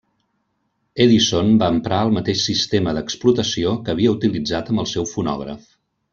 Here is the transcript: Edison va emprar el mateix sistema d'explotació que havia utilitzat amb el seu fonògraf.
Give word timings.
Edison 1.03 1.51
va 1.63 1.67
emprar 1.73 1.99
el 2.05 2.13
mateix 2.15 2.39
sistema 2.47 2.95
d'explotació 2.99 3.75
que 3.85 3.95
havia 3.95 4.15
utilitzat 4.17 4.73
amb 4.75 4.87
el 4.87 4.91
seu 4.95 5.07
fonògraf. 5.15 5.71